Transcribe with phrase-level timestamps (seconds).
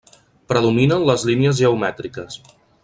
[0.53, 2.43] Predominen les línies geomètriques.